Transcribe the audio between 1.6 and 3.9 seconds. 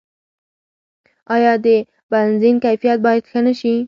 د بنزین کیفیت باید ښه نشي؟